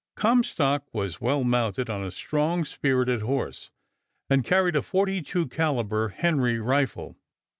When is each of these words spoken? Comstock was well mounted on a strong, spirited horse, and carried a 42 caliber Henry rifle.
Comstock 0.15 0.91
was 0.95 1.21
well 1.21 1.43
mounted 1.43 1.87
on 1.87 2.03
a 2.03 2.09
strong, 2.09 2.65
spirited 2.65 3.21
horse, 3.21 3.69
and 4.31 4.43
carried 4.43 4.75
a 4.75 4.81
42 4.81 5.45
caliber 5.47 6.09
Henry 6.09 6.57
rifle. 6.57 7.15